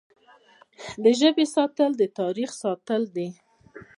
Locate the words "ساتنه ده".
2.61-3.27